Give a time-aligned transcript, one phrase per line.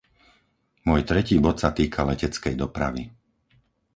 [0.89, 3.03] Môj tretí bod sa týka leteckej dopravy.